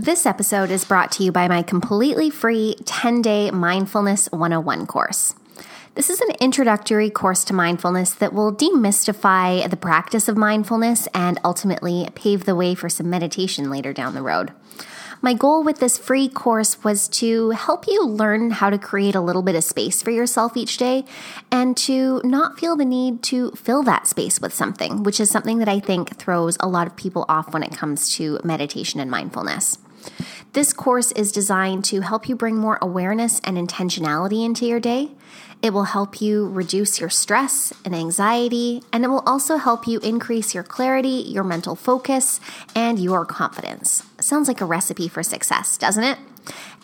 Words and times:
This 0.00 0.24
episode 0.24 0.70
is 0.70 0.86
brought 0.86 1.12
to 1.12 1.24
you 1.24 1.30
by 1.30 1.46
my 1.46 1.60
completely 1.60 2.30
free 2.30 2.74
10 2.86 3.20
day 3.20 3.50
Mindfulness 3.50 4.32
101 4.32 4.86
course. 4.86 5.34
This 5.94 6.08
is 6.08 6.22
an 6.22 6.30
introductory 6.40 7.10
course 7.10 7.44
to 7.44 7.52
mindfulness 7.52 8.12
that 8.12 8.32
will 8.32 8.50
demystify 8.50 9.68
the 9.68 9.76
practice 9.76 10.26
of 10.26 10.38
mindfulness 10.38 11.06
and 11.12 11.38
ultimately 11.44 12.08
pave 12.14 12.46
the 12.46 12.56
way 12.56 12.74
for 12.74 12.88
some 12.88 13.10
meditation 13.10 13.68
later 13.68 13.92
down 13.92 14.14
the 14.14 14.22
road. 14.22 14.52
My 15.20 15.34
goal 15.34 15.62
with 15.62 15.80
this 15.80 15.98
free 15.98 16.30
course 16.30 16.82
was 16.82 17.06
to 17.08 17.50
help 17.50 17.86
you 17.86 18.02
learn 18.06 18.52
how 18.52 18.70
to 18.70 18.78
create 18.78 19.14
a 19.14 19.20
little 19.20 19.42
bit 19.42 19.54
of 19.54 19.64
space 19.64 20.00
for 20.00 20.10
yourself 20.10 20.56
each 20.56 20.78
day 20.78 21.04
and 21.52 21.76
to 21.76 22.22
not 22.24 22.58
feel 22.58 22.74
the 22.74 22.86
need 22.86 23.22
to 23.24 23.50
fill 23.50 23.82
that 23.82 24.06
space 24.06 24.40
with 24.40 24.54
something, 24.54 25.02
which 25.02 25.20
is 25.20 25.30
something 25.30 25.58
that 25.58 25.68
I 25.68 25.78
think 25.78 26.16
throws 26.16 26.56
a 26.58 26.68
lot 26.68 26.86
of 26.86 26.96
people 26.96 27.26
off 27.28 27.52
when 27.52 27.62
it 27.62 27.76
comes 27.76 28.16
to 28.16 28.40
meditation 28.42 28.98
and 28.98 29.10
mindfulness. 29.10 29.76
This 30.52 30.72
course 30.72 31.12
is 31.12 31.32
designed 31.32 31.84
to 31.86 32.00
help 32.00 32.28
you 32.28 32.34
bring 32.34 32.56
more 32.56 32.78
awareness 32.82 33.40
and 33.44 33.56
intentionality 33.56 34.44
into 34.44 34.66
your 34.66 34.80
day. 34.80 35.10
It 35.62 35.72
will 35.72 35.84
help 35.84 36.20
you 36.20 36.48
reduce 36.48 37.00
your 37.00 37.10
stress 37.10 37.72
and 37.84 37.94
anxiety, 37.94 38.82
and 38.92 39.04
it 39.04 39.08
will 39.08 39.22
also 39.26 39.58
help 39.58 39.86
you 39.86 40.00
increase 40.00 40.54
your 40.54 40.64
clarity, 40.64 41.24
your 41.28 41.44
mental 41.44 41.76
focus, 41.76 42.40
and 42.74 42.98
your 42.98 43.26
confidence. 43.26 44.02
Sounds 44.18 44.48
like 44.48 44.60
a 44.60 44.64
recipe 44.64 45.06
for 45.06 45.22
success, 45.22 45.76
doesn't 45.76 46.04
it? 46.04 46.18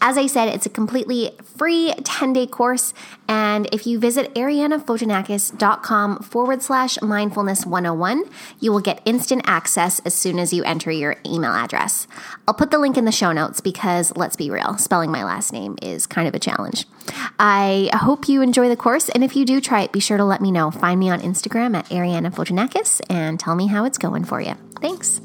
As 0.01 0.19
I 0.19 0.27
said, 0.27 0.49
it's 0.49 0.67
a 0.67 0.71
completely 0.71 1.33
free 1.43 1.93
10 2.05 2.33
day 2.33 2.47
course. 2.47 2.93
And 3.29 3.69
if 3.73 3.87
you 3.87 3.99
visit 3.99 4.35
arianafotinakis.com 4.35 6.19
forward 6.21 6.63
slash 6.63 7.01
mindfulness 7.01 7.67
101, 7.67 8.25
you 8.61 8.73
will 8.73 8.81
get 8.81 9.01
instant 9.05 9.43
access 9.47 10.01
as 10.01 10.15
soon 10.15 10.39
as 10.39 10.53
you 10.53 10.63
enter 10.65 10.91
your 10.91 11.17
email 11.25 11.53
address. 11.53 12.07
I'll 12.47 12.55
put 12.55 12.71
the 12.71 12.79
link 12.79 12.97
in 12.97 13.05
the 13.05 13.13
show 13.13 13.33
notes 13.33 13.61
because 13.61 14.15
let's 14.17 14.37
be 14.37 14.51
real, 14.51 14.77
spelling 14.79 15.11
my 15.11 15.25
last 15.25 15.53
name 15.53 15.77
is 15.83 16.07
kind 16.07 16.29
of 16.29 16.35
a 16.35 16.39
challenge. 16.39 16.87
I 17.39 17.91
hope 17.95 18.29
you 18.29 18.43
enjoy 18.43 18.69
the 18.69 18.77
course. 18.77 19.09
And 19.09 19.25
if 19.25 19.35
you 19.35 19.45
do 19.45 19.61
try 19.61 19.83
it, 19.83 19.93
be 19.93 20.01
sure 20.01 20.19
to 20.19 20.25
let 20.25 20.41
me 20.41 20.51
know. 20.51 20.71
Find 20.71 21.01
me 21.01 21.11
on 21.11 21.21
Instagram 21.21 21.77
at 21.77 21.87
Ariana 21.87 22.33
Fotinakis 22.33 23.01
and 23.09 23.41
tell 23.41 23.55
me 23.55 23.67
how 23.67 23.85
it's 23.85 23.99
going 23.99 24.25
for 24.25 24.41
you. 24.41 24.55
Thanks. 24.81 25.21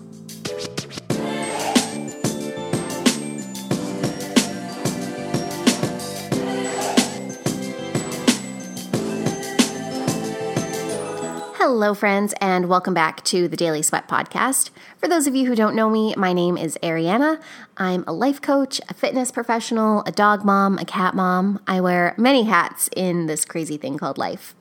Hello, 11.64 11.94
friends, 11.94 12.34
and 12.42 12.68
welcome 12.68 12.96
back 12.96 13.24
to 13.26 13.48
the 13.48 13.56
Daily 13.56 13.84
Sweat 13.84 14.08
Podcast. 14.08 14.72
For 14.98 15.08
those 15.08 15.28
of 15.28 15.36
you 15.36 15.46
who 15.46 15.54
don't 15.54 15.76
know 15.76 15.92
me, 15.92 16.16
my 16.18 16.34
name 16.34 16.58
is 16.58 16.76
Ariana. 16.82 17.40
I'm 17.78 18.04
a 18.08 18.14
life 18.14 18.42
coach, 18.42 18.82
a 18.90 18.96
fitness 18.96 19.32
professional, 19.32 20.02
a 20.08 20.12
dog 20.12 20.44
mom, 20.44 20.80
a 20.80 20.86
cat 20.86 21.14
mom. 21.14 21.62
I 21.68 21.80
wear 21.80 22.16
many 22.18 22.46
hats 22.46 22.90
in 22.96 23.28
this 23.28 23.46
crazy 23.46 23.78
thing 23.78 24.00
called 24.00 24.18
life. 24.18 24.56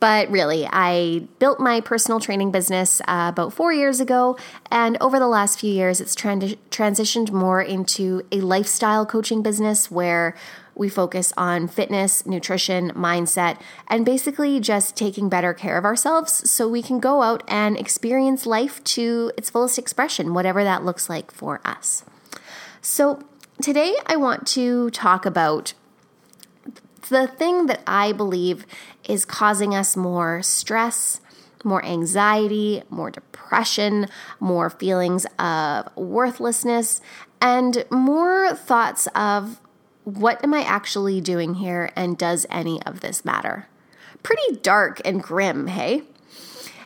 But 0.00 0.30
really, 0.30 0.68
I 0.70 1.28
built 1.38 1.60
my 1.60 1.80
personal 1.80 2.20
training 2.20 2.50
business 2.50 3.00
uh, 3.08 3.30
about 3.32 3.54
four 3.54 3.72
years 3.72 3.98
ago, 3.98 4.36
and 4.70 4.98
over 5.00 5.18
the 5.18 5.28
last 5.28 5.58
few 5.58 5.72
years, 5.72 5.98
it's 5.98 6.14
trans- 6.14 6.56
transitioned 6.70 7.30
more 7.32 7.62
into 7.62 8.20
a 8.30 8.42
lifestyle 8.42 9.06
coaching 9.06 9.42
business 9.42 9.90
where 9.90 10.36
we 10.74 10.88
focus 10.88 11.32
on 11.36 11.68
fitness, 11.68 12.26
nutrition, 12.26 12.90
mindset, 12.90 13.60
and 13.88 14.04
basically 14.04 14.60
just 14.60 14.96
taking 14.96 15.28
better 15.28 15.54
care 15.54 15.78
of 15.78 15.84
ourselves 15.84 16.50
so 16.50 16.68
we 16.68 16.82
can 16.82 17.00
go 17.00 17.22
out 17.22 17.42
and 17.48 17.78
experience 17.78 18.46
life 18.46 18.82
to 18.84 19.32
its 19.36 19.50
fullest 19.50 19.78
expression, 19.78 20.34
whatever 20.34 20.64
that 20.64 20.84
looks 20.84 21.08
like 21.08 21.30
for 21.30 21.60
us. 21.64 22.04
So, 22.80 23.22
today 23.62 23.94
I 24.06 24.16
want 24.16 24.46
to 24.48 24.90
talk 24.90 25.24
about 25.24 25.74
the 27.08 27.26
thing 27.26 27.66
that 27.66 27.82
I 27.86 28.12
believe 28.12 28.66
is 29.08 29.24
causing 29.24 29.74
us 29.74 29.96
more 29.96 30.42
stress, 30.42 31.20
more 31.62 31.84
anxiety, 31.84 32.82
more 32.90 33.10
depression, 33.10 34.08
more 34.40 34.70
feelings 34.70 35.26
of 35.38 35.94
worthlessness, 35.96 37.00
and 37.40 37.84
more 37.90 38.54
thoughts 38.54 39.06
of 39.14 39.60
what 40.04 40.42
am 40.44 40.54
I 40.54 40.62
actually 40.62 41.20
doing 41.20 41.54
here 41.54 41.90
and 41.96 42.16
does 42.16 42.46
any 42.50 42.82
of 42.82 43.00
this 43.00 43.24
matter? 43.24 43.66
Pretty 44.22 44.56
dark 44.62 45.00
and 45.04 45.22
grim, 45.22 45.66
hey? 45.66 46.02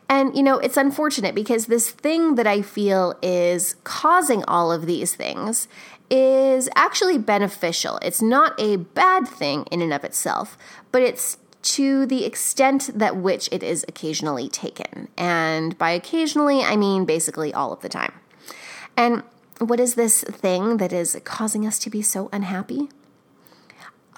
And, 0.08 0.34
you 0.34 0.42
know, 0.42 0.58
it's 0.58 0.76
unfortunate 0.76 1.34
because 1.34 1.66
this 1.66 1.90
thing 1.90 2.36
that 2.36 2.46
I 2.46 2.62
feel 2.62 3.14
is 3.22 3.74
causing 3.84 4.42
all 4.44 4.72
of 4.72 4.86
these 4.86 5.14
things 5.14 5.68
is 6.10 6.70
actually 6.74 7.18
beneficial. 7.18 7.98
It's 7.98 8.22
not 8.22 8.58
a 8.58 8.76
bad 8.76 9.28
thing 9.28 9.64
in 9.70 9.82
and 9.82 9.92
of 9.92 10.04
itself, 10.04 10.56
but 10.90 11.02
it's 11.02 11.36
to 11.60 12.06
the 12.06 12.24
extent 12.24 12.90
that 12.94 13.16
which 13.16 13.48
it 13.52 13.62
is 13.62 13.84
occasionally 13.88 14.48
taken. 14.48 15.08
And 15.18 15.76
by 15.76 15.90
occasionally, 15.90 16.62
I 16.62 16.76
mean 16.76 17.04
basically 17.04 17.52
all 17.52 17.72
of 17.72 17.80
the 17.80 17.88
time. 17.90 18.14
And 18.96 19.22
what 19.58 19.80
is 19.80 19.94
this 19.94 20.22
thing 20.22 20.78
that 20.78 20.92
is 20.92 21.20
causing 21.24 21.66
us 21.66 21.78
to 21.80 21.90
be 21.90 22.00
so 22.00 22.30
unhappy? 22.32 22.88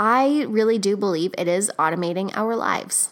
I 0.03 0.47
really 0.49 0.79
do 0.79 0.97
believe 0.97 1.35
it 1.37 1.47
is 1.47 1.71
automating 1.79 2.35
our 2.35 2.57
lives. 2.57 3.11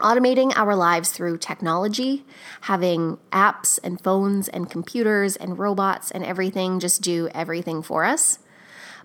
Automating 0.00 0.52
our 0.54 0.76
lives 0.76 1.10
through 1.12 1.38
technology, 1.38 2.26
having 2.62 3.16
apps 3.32 3.78
and 3.82 3.98
phones 3.98 4.48
and 4.48 4.68
computers 4.68 5.34
and 5.34 5.58
robots 5.58 6.10
and 6.10 6.22
everything 6.22 6.78
just 6.78 7.00
do 7.00 7.30
everything 7.34 7.82
for 7.82 8.04
us. 8.04 8.38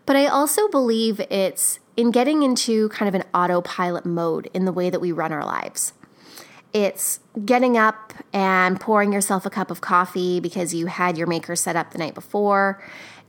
But 0.05 0.17
I 0.17 0.25
also 0.25 0.67
believe 0.67 1.21
it's 1.31 1.79
in 1.95 2.11
getting 2.11 2.43
into 2.43 2.89
kind 2.89 3.07
of 3.07 3.15
an 3.15 3.27
autopilot 3.33 4.05
mode 4.05 4.49
in 4.53 4.65
the 4.65 4.73
way 4.73 4.89
that 4.89 4.99
we 4.99 5.13
run 5.13 5.31
our 5.31 5.45
lives. 5.45 5.93
It's 6.73 7.19
getting 7.45 7.77
up 7.77 8.13
and 8.33 8.79
pouring 8.79 9.13
yourself 9.13 9.45
a 9.45 9.49
cup 9.49 9.69
of 9.69 9.79
coffee 9.79 10.39
because 10.39 10.73
you 10.73 10.87
had 10.87 11.17
your 11.17 11.27
maker 11.27 11.55
set 11.55 11.75
up 11.75 11.91
the 11.91 11.99
night 11.99 12.15
before 12.15 12.83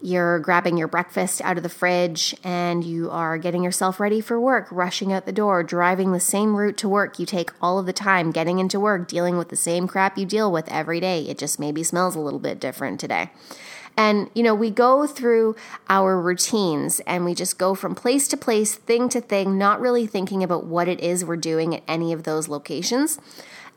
you're 0.04 0.38
grabbing 0.40 0.76
your 0.76 0.86
breakfast 0.86 1.40
out 1.42 1.56
of 1.56 1.62
the 1.62 1.68
fridge 1.70 2.36
and 2.44 2.84
you 2.84 3.10
are 3.10 3.38
getting 3.38 3.64
yourself 3.64 3.98
ready 3.98 4.20
for 4.20 4.38
work, 4.38 4.68
rushing 4.70 5.14
out 5.14 5.24
the 5.24 5.32
door, 5.32 5.62
driving 5.62 6.12
the 6.12 6.20
same 6.20 6.54
route 6.54 6.76
to 6.76 6.86
work 6.86 7.18
you 7.18 7.24
take 7.24 7.50
all 7.62 7.78
of 7.78 7.86
the 7.86 7.92
time, 7.92 8.30
getting 8.30 8.58
into 8.58 8.78
work, 8.78 9.08
dealing 9.08 9.38
with 9.38 9.48
the 9.48 9.56
same 9.56 9.88
crap 9.88 10.18
you 10.18 10.26
deal 10.26 10.52
with 10.52 10.68
every 10.68 11.00
day. 11.00 11.22
It 11.22 11.38
just 11.38 11.58
maybe 11.58 11.82
smells 11.82 12.14
a 12.14 12.20
little 12.20 12.38
bit 12.38 12.60
different 12.60 13.00
today. 13.00 13.30
And, 13.96 14.28
you 14.34 14.42
know, 14.42 14.54
we 14.54 14.70
go 14.70 15.06
through 15.06 15.54
our 15.88 16.20
routines 16.20 17.00
and 17.00 17.24
we 17.24 17.34
just 17.34 17.58
go 17.58 17.74
from 17.74 17.94
place 17.94 18.26
to 18.28 18.36
place, 18.36 18.74
thing 18.74 19.08
to 19.10 19.20
thing, 19.20 19.56
not 19.56 19.80
really 19.80 20.06
thinking 20.06 20.42
about 20.42 20.64
what 20.66 20.88
it 20.88 21.00
is 21.00 21.24
we're 21.24 21.36
doing 21.36 21.76
at 21.76 21.82
any 21.86 22.12
of 22.12 22.24
those 22.24 22.48
locations. 22.48 23.18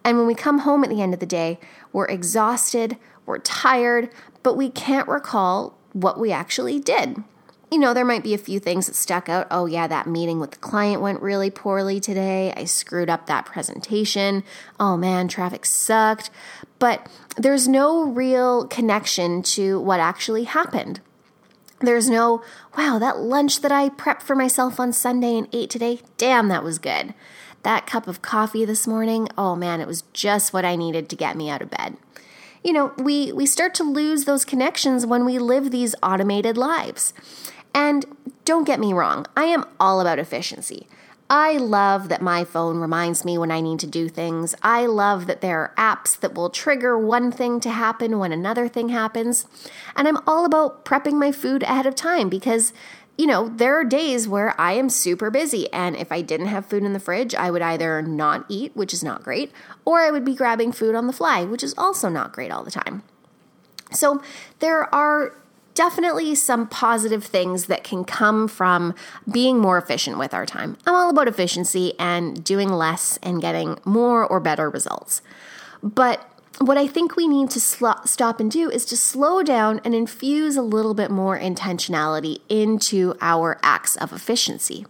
And 0.04 0.18
when 0.18 0.28
we 0.28 0.36
come 0.36 0.60
home 0.60 0.84
at 0.84 0.90
the 0.90 1.02
end 1.02 1.14
of 1.14 1.20
the 1.20 1.26
day, 1.26 1.60
we're 1.94 2.08
exhausted, 2.08 2.98
we're 3.26 3.40
tired, 3.40 4.10
but 4.42 4.58
we 4.58 4.70
can't 4.70 5.08
recall 5.08 5.78
what 5.94 6.20
we 6.20 6.32
actually 6.32 6.80
did. 6.80 7.24
You 7.70 7.80
know, 7.80 7.94
there 7.94 8.06
might 8.06 8.24
be 8.24 8.34
a 8.34 8.38
few 8.38 8.62
things 8.62 8.88
that 8.88 8.96
stuck 8.96 9.28
out. 9.28 9.46
Oh, 9.52 9.66
yeah, 9.66 9.88
that 9.88 10.08
meeting 10.08 10.40
with 10.40 10.52
the 10.52 10.58
client 10.58 11.02
went 11.02 11.22
really 11.22 11.50
poorly 11.50 12.00
today. 12.00 12.54
I 12.56 12.64
screwed 12.64 13.10
up 13.10 13.26
that 13.26 13.46
presentation. 13.46 14.46
Oh, 14.80 14.96
man, 14.96 15.28
traffic 15.28 15.66
sucked. 15.66 16.30
But 16.80 17.10
there's 17.36 17.68
no 17.68 18.04
real 18.04 18.68
connection 18.68 19.44
to 19.44 19.82
what 19.82 20.00
actually 20.00 20.46
happened. 20.46 21.02
There's 21.80 22.10
no, 22.10 22.42
wow, 22.78 23.00
that 23.00 23.20
lunch 23.20 23.60
that 23.62 23.72
I 23.72 23.90
prepped 23.90 24.24
for 24.24 24.36
myself 24.36 24.80
on 24.80 24.94
Sunday 24.94 25.38
and 25.38 25.48
ate 25.52 25.70
today, 25.70 26.00
damn, 26.18 26.48
that 26.48 26.64
was 26.64 26.80
good. 26.80 27.14
That 27.64 27.86
cup 27.86 28.08
of 28.08 28.22
coffee 28.22 28.64
this 28.64 28.88
morning, 28.88 29.28
oh 29.38 29.56
man, 29.56 29.82
it 29.82 29.88
was 29.88 30.04
just 30.14 30.54
what 30.54 30.66
I 30.66 30.76
needed 30.78 31.10
to 31.10 31.16
get 31.18 31.36
me 31.36 31.50
out 31.50 31.62
of 31.62 31.70
bed 31.70 31.98
you 32.68 32.74
know, 32.74 32.92
we, 32.98 33.32
we 33.32 33.46
start 33.46 33.74
to 33.76 33.84
lose 33.84 34.26
those 34.26 34.44
connections 34.44 35.06
when 35.06 35.24
we 35.24 35.40
live 35.40 35.72
these 35.72 35.96
automated 36.04 36.58
lives. 36.58 37.14
And 37.78 38.08
don't 38.44 38.64
get 38.64 38.80
me 38.80 38.92
wrong, 38.92 39.28
I 39.38 39.44
am 39.44 39.64
all 39.80 40.02
about 40.02 40.18
efficiency. 40.18 40.88
I 41.30 41.58
love 41.58 42.10
that 42.10 42.24
my 42.24 42.44
phone 42.44 42.80
reminds 42.80 43.24
me 43.24 43.38
when 43.38 43.52
I 43.52 43.62
need 43.62 43.80
to 43.82 43.86
do 43.88 44.10
things. 44.10 44.56
I 44.64 44.88
love 44.88 45.28
that 45.28 45.42
there 45.42 45.60
are 45.60 45.74
apps 45.78 46.20
that 46.22 46.34
will 46.34 46.50
trigger 46.50 46.98
one 46.98 47.32
thing 47.32 47.60
to 47.60 47.70
happen 47.70 48.18
when 48.18 48.32
another 48.32 48.68
thing 48.68 48.90
happens. 48.90 49.46
And 49.96 50.08
I'm 50.08 50.18
all 50.26 50.44
about 50.44 50.86
prepping 50.86 51.20
my 51.20 51.32
food 51.32 51.62
ahead 51.62 51.86
of 51.86 51.94
time 51.94 52.30
because 52.30 52.74
you 53.16 53.28
know, 53.28 53.48
there 53.48 53.76
are 53.80 53.84
days 53.84 54.28
where 54.28 54.60
I 54.60 54.74
am 54.74 54.90
super 54.90 55.32
busy, 55.32 55.72
and 55.74 55.96
if 55.96 56.12
I 56.12 56.22
didn't 56.22 56.48
have 56.48 56.68
food 56.68 56.84
in 56.84 56.94
the 56.94 57.00
fridge, 57.00 57.34
I 57.34 57.50
would 57.50 57.64
either 57.64 58.00
not 58.04 58.46
eat, 58.48 58.76
which 58.76 58.94
is 58.94 59.04
not 59.04 59.24
great, 59.24 59.52
or 59.86 60.02
I 60.02 60.12
would 60.12 60.24
be 60.24 60.36
grabbing 60.36 60.72
food 60.72 60.94
on 60.94 61.08
the 61.08 61.14
fly, 61.14 61.44
which 61.44 61.64
is 61.64 61.74
also 61.80 62.10
not 62.10 62.32
great 62.32 62.52
all 62.52 62.64
the 62.64 62.70
time. 62.70 63.02
So 63.92 64.22
there 64.60 64.94
are 64.94 65.34
definitely 65.78 66.34
some 66.34 66.68
positive 66.68 67.24
things 67.24 67.68
that 67.68 67.84
can 67.84 68.04
come 68.04 68.48
from 68.48 68.96
being 69.32 69.60
more 69.60 69.78
efficient 69.78 70.18
with 70.18 70.34
our 70.34 70.44
time. 70.44 70.76
I'm 70.88 70.96
all 70.96 71.12
about 71.12 71.28
efficiency 71.28 71.94
and 72.00 72.44
doing 72.44 72.70
less 72.70 73.20
and 73.22 73.40
getting 73.40 73.78
more 73.86 74.26
or 74.26 74.40
better 74.40 74.72
results. 74.72 75.22
But 75.84 76.28
what 76.58 76.80
I 76.80 76.88
think 76.88 77.16
we 77.16 77.28
need 77.28 77.52
to 77.52 77.62
sl- 77.62 78.04
stop 78.06 78.40
and 78.40 78.50
do 78.50 78.72
is 78.72 78.86
to 78.86 78.98
slow 78.98 79.44
down 79.44 79.80
and 79.86 79.94
infuse 79.94 80.58
a 80.58 80.64
little 80.64 80.96
bit 80.96 81.12
more 81.12 81.38
intentionality 81.38 82.40
into 82.50 83.14
our 83.22 83.60
acts 83.62 83.96
of 83.98 84.12
efficiency. 84.12 84.88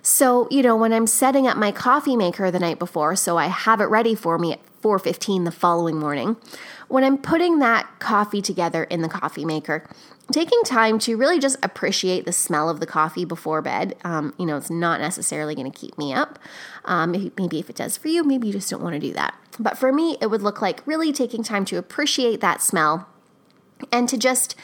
So, 0.00 0.48
you 0.50 0.62
know, 0.62 0.74
when 0.74 0.94
I'm 0.94 1.06
setting 1.06 1.46
up 1.46 1.58
my 1.58 1.70
coffee 1.70 2.16
maker 2.16 2.50
the 2.50 2.58
night 2.58 2.78
before, 2.78 3.14
so 3.14 3.36
I 3.36 3.48
have 3.48 3.82
it 3.82 3.90
ready 3.90 4.14
for 4.14 4.38
me 4.38 4.54
at 4.54 4.60
4:15 4.82 5.44
the 5.44 5.50
following 5.50 5.98
morning, 5.98 6.36
when 6.88 7.04
I'm 7.04 7.18
putting 7.18 7.58
that 7.58 7.98
coffee 7.98 8.42
together 8.42 8.84
in 8.84 9.02
the 9.02 9.08
coffee 9.08 9.44
maker, 9.44 9.88
taking 10.32 10.62
time 10.64 10.98
to 11.00 11.16
really 11.16 11.38
just 11.38 11.56
appreciate 11.62 12.24
the 12.24 12.32
smell 12.32 12.68
of 12.68 12.80
the 12.80 12.86
coffee 12.86 13.24
before 13.24 13.62
bed. 13.62 13.96
Um, 14.04 14.34
you 14.38 14.46
know, 14.46 14.56
it's 14.56 14.70
not 14.70 15.00
necessarily 15.00 15.54
going 15.54 15.70
to 15.70 15.78
keep 15.78 15.96
me 15.98 16.12
up. 16.12 16.38
Um, 16.84 17.12
maybe, 17.12 17.32
maybe 17.38 17.58
if 17.58 17.70
it 17.70 17.76
does 17.76 17.96
for 17.96 18.08
you, 18.08 18.24
maybe 18.24 18.46
you 18.46 18.52
just 18.52 18.70
don't 18.70 18.82
want 18.82 18.94
to 18.94 19.00
do 19.00 19.12
that. 19.14 19.34
But 19.58 19.78
for 19.78 19.92
me, 19.92 20.16
it 20.20 20.26
would 20.26 20.42
look 20.42 20.62
like 20.62 20.86
really 20.86 21.12
taking 21.12 21.42
time 21.42 21.64
to 21.66 21.76
appreciate 21.76 22.40
that 22.40 22.62
smell 22.62 23.08
and 23.92 24.08
to 24.08 24.16
just 24.16 24.54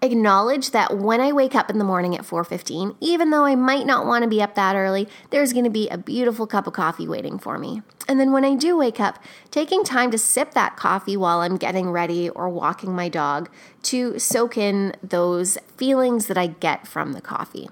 acknowledge 0.00 0.70
that 0.70 0.96
when 0.96 1.20
I 1.20 1.32
wake 1.32 1.54
up 1.54 1.70
in 1.70 1.78
the 1.78 1.84
morning 1.84 2.14
at 2.16 2.24
4:15, 2.24 2.96
even 3.00 3.30
though 3.30 3.44
I 3.44 3.54
might 3.56 3.86
not 3.86 4.06
want 4.06 4.22
to 4.22 4.28
be 4.28 4.40
up 4.40 4.54
that 4.54 4.76
early, 4.76 5.08
there's 5.30 5.52
going 5.52 5.64
to 5.64 5.70
be 5.70 5.88
a 5.88 5.98
beautiful 5.98 6.46
cup 6.46 6.66
of 6.66 6.72
coffee 6.72 7.08
waiting 7.08 7.38
for 7.38 7.58
me. 7.58 7.82
And 8.06 8.18
then 8.18 8.32
when 8.32 8.44
I 8.44 8.54
do 8.54 8.76
wake 8.76 9.00
up, 9.00 9.18
taking 9.50 9.84
time 9.84 10.10
to 10.12 10.18
sip 10.18 10.52
that 10.54 10.76
coffee 10.76 11.16
while 11.16 11.40
I'm 11.40 11.56
getting 11.56 11.90
ready 11.90 12.30
or 12.30 12.48
walking 12.48 12.94
my 12.94 13.08
dog 13.08 13.50
to 13.84 14.18
soak 14.18 14.56
in 14.56 14.94
those 15.02 15.58
feelings 15.76 16.26
that 16.26 16.38
I 16.38 16.46
get 16.46 16.86
from 16.86 17.12
the 17.12 17.20
coffee. 17.20 17.68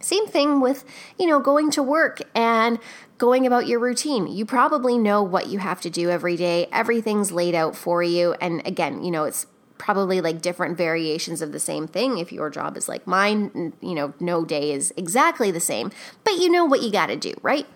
Same 0.00 0.26
thing 0.26 0.60
with, 0.60 0.84
you 1.18 1.26
know, 1.26 1.40
going 1.40 1.70
to 1.72 1.82
work 1.82 2.22
and 2.34 2.78
going 3.18 3.46
about 3.46 3.66
your 3.66 3.78
routine. 3.78 4.26
You 4.26 4.46
probably 4.46 4.96
know 4.96 5.22
what 5.22 5.48
you 5.48 5.58
have 5.58 5.82
to 5.82 5.90
do 5.90 6.08
every 6.08 6.36
day. 6.36 6.68
Everything's 6.72 7.30
laid 7.30 7.54
out 7.54 7.76
for 7.76 8.02
you. 8.02 8.32
And 8.40 8.66
again, 8.66 9.04
you 9.04 9.10
know, 9.10 9.24
it's 9.24 9.46
probably 9.80 10.20
like 10.20 10.42
different 10.42 10.76
variations 10.76 11.40
of 11.40 11.52
the 11.52 11.58
same 11.58 11.88
thing 11.88 12.18
if 12.18 12.30
your 12.30 12.50
job 12.50 12.76
is 12.76 12.86
like 12.86 13.06
mine 13.06 13.72
you 13.80 13.94
know 13.94 14.12
no 14.20 14.44
day 14.44 14.72
is 14.72 14.92
exactly 14.94 15.50
the 15.50 15.58
same. 15.58 15.90
But 16.22 16.34
you 16.34 16.50
know 16.50 16.66
what 16.66 16.82
you 16.82 16.92
got 16.92 17.06
to 17.06 17.16
do 17.16 17.32
right? 17.40 17.66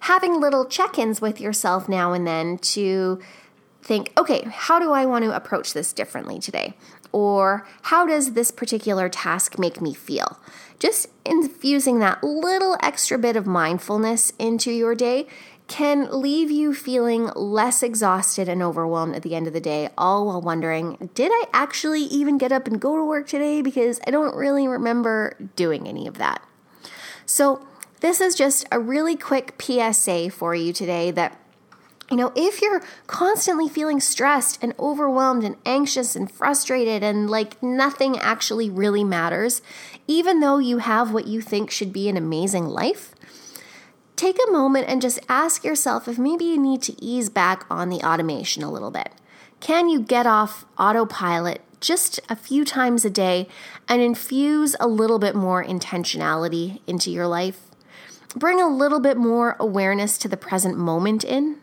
Having 0.00 0.40
little 0.40 0.66
check-ins 0.66 1.20
with 1.20 1.40
yourself 1.40 1.88
now 1.88 2.12
and 2.12 2.26
then 2.26 2.58
to 2.58 3.20
think 3.82 4.12
okay 4.18 4.42
how 4.50 4.78
do 4.78 4.92
i 4.92 5.04
want 5.04 5.24
to 5.24 5.34
approach 5.34 5.72
this 5.74 5.92
differently 5.92 6.40
today? 6.40 6.74
Or 7.12 7.64
how 7.82 8.04
does 8.04 8.32
this 8.32 8.50
particular 8.50 9.08
task 9.08 9.56
make 9.56 9.80
me 9.80 9.94
feel? 9.94 10.40
Just 10.80 11.06
infusing 11.24 12.00
that 12.00 12.24
little 12.24 12.76
extra 12.82 13.16
bit 13.16 13.36
of 13.36 13.46
mindfulness 13.46 14.32
into 14.40 14.72
your 14.72 14.96
day 14.96 15.28
can 15.66 16.08
leave 16.10 16.50
you 16.50 16.74
feeling 16.74 17.30
less 17.34 17.82
exhausted 17.82 18.48
and 18.48 18.62
overwhelmed 18.62 19.14
at 19.14 19.22
the 19.22 19.34
end 19.34 19.46
of 19.46 19.52
the 19.52 19.60
day, 19.60 19.88
all 19.96 20.26
while 20.26 20.40
wondering, 20.40 21.10
did 21.14 21.30
I 21.32 21.46
actually 21.52 22.02
even 22.02 22.36
get 22.38 22.52
up 22.52 22.66
and 22.66 22.80
go 22.80 22.96
to 22.96 23.04
work 23.04 23.26
today? 23.26 23.62
Because 23.62 23.98
I 24.06 24.10
don't 24.10 24.36
really 24.36 24.68
remember 24.68 25.36
doing 25.56 25.88
any 25.88 26.06
of 26.06 26.18
that. 26.18 26.42
So, 27.26 27.66
this 28.00 28.20
is 28.20 28.34
just 28.34 28.66
a 28.70 28.78
really 28.78 29.16
quick 29.16 29.54
PSA 29.58 30.28
for 30.30 30.54
you 30.54 30.74
today 30.74 31.10
that 31.12 31.40
you 32.10 32.18
know, 32.18 32.32
if 32.36 32.60
you're 32.60 32.82
constantly 33.06 33.68
feeling 33.68 33.98
stressed 33.98 34.62
and 34.62 34.74
overwhelmed 34.78 35.42
and 35.42 35.56
anxious 35.64 36.14
and 36.14 36.30
frustrated 36.30 37.02
and 37.02 37.30
like 37.30 37.62
nothing 37.62 38.18
actually 38.18 38.68
really 38.68 39.02
matters, 39.02 39.62
even 40.06 40.40
though 40.40 40.58
you 40.58 40.78
have 40.78 41.12
what 41.12 41.26
you 41.26 41.40
think 41.40 41.70
should 41.70 41.92
be 41.92 42.08
an 42.10 42.16
amazing 42.16 42.66
life, 42.66 43.13
take 44.16 44.38
a 44.46 44.50
moment 44.50 44.88
and 44.88 45.02
just 45.02 45.20
ask 45.28 45.64
yourself 45.64 46.08
if 46.08 46.18
maybe 46.18 46.44
you 46.44 46.58
need 46.58 46.82
to 46.82 47.04
ease 47.04 47.28
back 47.28 47.66
on 47.70 47.88
the 47.88 48.00
automation 48.00 48.62
a 48.62 48.70
little 48.70 48.90
bit. 48.90 49.10
Can 49.60 49.88
you 49.88 50.00
get 50.00 50.26
off 50.26 50.64
autopilot 50.78 51.60
just 51.80 52.20
a 52.28 52.36
few 52.36 52.64
times 52.64 53.04
a 53.04 53.10
day 53.10 53.48
and 53.88 54.00
infuse 54.00 54.76
a 54.78 54.86
little 54.86 55.18
bit 55.18 55.34
more 55.34 55.64
intentionality 55.64 56.80
into 56.86 57.10
your 57.10 57.26
life? 57.26 57.60
Bring 58.36 58.60
a 58.60 58.68
little 58.68 59.00
bit 59.00 59.16
more 59.16 59.56
awareness 59.60 60.18
to 60.18 60.28
the 60.28 60.36
present 60.36 60.76
moment 60.76 61.24
in 61.24 61.58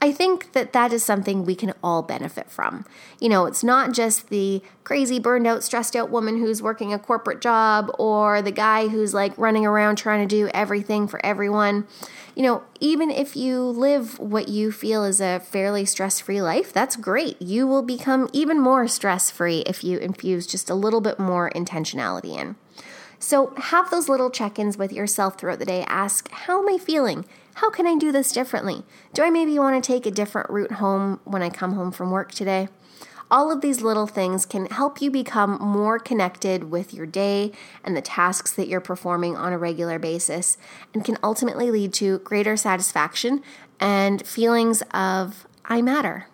I 0.00 0.12
think 0.12 0.52
that 0.52 0.72
that 0.72 0.92
is 0.92 1.02
something 1.02 1.44
we 1.44 1.56
can 1.56 1.74
all 1.82 2.02
benefit 2.02 2.50
from. 2.50 2.84
You 3.20 3.28
know, 3.28 3.46
it's 3.46 3.64
not 3.64 3.92
just 3.92 4.28
the 4.28 4.62
crazy, 4.84 5.18
burned 5.18 5.46
out, 5.46 5.64
stressed 5.64 5.96
out 5.96 6.10
woman 6.10 6.38
who's 6.38 6.62
working 6.62 6.92
a 6.92 6.98
corporate 6.98 7.40
job 7.40 7.90
or 7.98 8.40
the 8.40 8.52
guy 8.52 8.88
who's 8.88 9.12
like 9.12 9.36
running 9.36 9.66
around 9.66 9.96
trying 9.96 10.26
to 10.26 10.34
do 10.34 10.48
everything 10.54 11.08
for 11.08 11.24
everyone. 11.26 11.86
You 12.36 12.44
know, 12.44 12.62
even 12.78 13.10
if 13.10 13.34
you 13.34 13.60
live 13.62 14.20
what 14.20 14.46
you 14.48 14.70
feel 14.70 15.04
is 15.04 15.20
a 15.20 15.40
fairly 15.40 15.84
stress 15.84 16.20
free 16.20 16.40
life, 16.40 16.72
that's 16.72 16.94
great. 16.94 17.40
You 17.42 17.66
will 17.66 17.82
become 17.82 18.28
even 18.32 18.60
more 18.60 18.86
stress 18.86 19.32
free 19.32 19.64
if 19.66 19.82
you 19.82 19.98
infuse 19.98 20.46
just 20.46 20.70
a 20.70 20.74
little 20.74 21.00
bit 21.00 21.18
more 21.18 21.50
intentionality 21.50 22.38
in. 22.38 22.54
So, 23.20 23.52
have 23.56 23.90
those 23.90 24.08
little 24.08 24.30
check 24.30 24.60
ins 24.60 24.78
with 24.78 24.92
yourself 24.92 25.36
throughout 25.36 25.58
the 25.58 25.64
day. 25.64 25.84
Ask, 25.88 26.30
How 26.30 26.62
am 26.62 26.72
I 26.72 26.78
feeling? 26.78 27.24
How 27.58 27.70
can 27.70 27.88
I 27.88 27.96
do 27.96 28.12
this 28.12 28.30
differently? 28.30 28.84
Do 29.12 29.24
I 29.24 29.30
maybe 29.30 29.58
want 29.58 29.82
to 29.82 29.84
take 29.84 30.06
a 30.06 30.12
different 30.12 30.48
route 30.48 30.72
home 30.72 31.18
when 31.24 31.42
I 31.42 31.50
come 31.50 31.72
home 31.72 31.90
from 31.90 32.12
work 32.12 32.30
today? 32.30 32.68
All 33.32 33.50
of 33.50 33.62
these 33.62 33.82
little 33.82 34.06
things 34.06 34.46
can 34.46 34.66
help 34.66 35.02
you 35.02 35.10
become 35.10 35.58
more 35.60 35.98
connected 35.98 36.70
with 36.70 36.94
your 36.94 37.04
day 37.04 37.50
and 37.82 37.96
the 37.96 38.00
tasks 38.00 38.52
that 38.52 38.68
you're 38.68 38.80
performing 38.80 39.36
on 39.36 39.52
a 39.52 39.58
regular 39.58 39.98
basis, 39.98 40.56
and 40.94 41.04
can 41.04 41.18
ultimately 41.20 41.68
lead 41.72 41.92
to 41.94 42.20
greater 42.20 42.56
satisfaction 42.56 43.42
and 43.80 44.24
feelings 44.24 44.82
of 44.94 45.44
I 45.64 45.82
matter. 45.82 46.28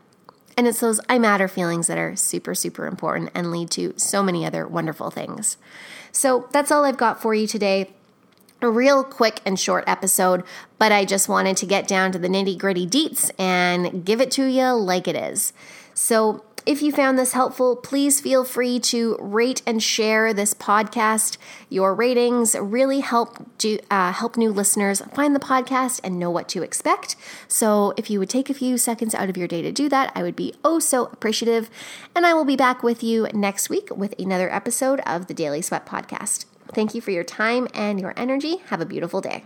And 0.58 0.68
it's 0.68 0.80
those 0.80 1.00
I 1.08 1.18
matter 1.18 1.48
feelings 1.48 1.86
that 1.86 1.96
are 1.96 2.16
super, 2.16 2.54
super 2.54 2.86
important 2.86 3.30
and 3.34 3.50
lead 3.50 3.70
to 3.70 3.94
so 3.96 4.22
many 4.22 4.44
other 4.44 4.68
wonderful 4.68 5.10
things. 5.10 5.56
So 6.12 6.50
that's 6.52 6.70
all 6.70 6.84
I've 6.84 6.98
got 6.98 7.22
for 7.22 7.34
you 7.34 7.46
today 7.46 7.94
a 8.64 8.70
real 8.70 9.04
quick 9.04 9.40
and 9.44 9.60
short 9.60 9.84
episode, 9.86 10.42
but 10.78 10.90
I 10.90 11.04
just 11.04 11.28
wanted 11.28 11.56
to 11.58 11.66
get 11.66 11.86
down 11.86 12.12
to 12.12 12.18
the 12.18 12.28
nitty 12.28 12.58
gritty 12.58 12.86
deets 12.86 13.30
and 13.38 14.04
give 14.04 14.20
it 14.20 14.30
to 14.32 14.44
you 14.46 14.72
like 14.72 15.06
it 15.06 15.16
is. 15.16 15.52
So, 15.94 16.42
if 16.66 16.80
you 16.80 16.92
found 16.92 17.18
this 17.18 17.32
helpful, 17.32 17.76
please 17.76 18.22
feel 18.22 18.42
free 18.42 18.80
to 18.80 19.18
rate 19.20 19.60
and 19.66 19.82
share 19.82 20.32
this 20.32 20.54
podcast. 20.54 21.36
Your 21.68 21.94
ratings 21.94 22.56
really 22.58 23.00
help 23.00 23.46
do, 23.58 23.78
uh, 23.90 24.12
help 24.12 24.38
new 24.38 24.50
listeners 24.50 25.02
find 25.12 25.36
the 25.36 25.40
podcast 25.40 26.00
and 26.02 26.18
know 26.18 26.30
what 26.30 26.48
to 26.48 26.62
expect. 26.62 27.16
So, 27.48 27.92
if 27.98 28.08
you 28.08 28.18
would 28.18 28.30
take 28.30 28.48
a 28.48 28.54
few 28.54 28.78
seconds 28.78 29.14
out 29.14 29.28
of 29.28 29.36
your 29.36 29.46
day 29.46 29.60
to 29.60 29.72
do 29.72 29.90
that, 29.90 30.10
I 30.14 30.22
would 30.22 30.36
be 30.36 30.54
oh 30.64 30.78
so 30.78 31.04
appreciative. 31.04 31.68
And 32.16 32.24
I 32.24 32.32
will 32.32 32.46
be 32.46 32.56
back 32.56 32.82
with 32.82 33.02
you 33.02 33.28
next 33.34 33.68
week 33.68 33.94
with 33.94 34.18
another 34.18 34.50
episode 34.50 35.00
of 35.00 35.26
the 35.26 35.34
Daily 35.34 35.60
Sweat 35.60 35.84
Podcast. 35.84 36.46
Thank 36.74 36.94
you 36.94 37.00
for 37.00 37.10
your 37.10 37.24
time 37.24 37.68
and 37.74 38.00
your 38.00 38.12
energy. 38.16 38.56
Have 38.66 38.80
a 38.80 38.86
beautiful 38.86 39.20
day. 39.20 39.44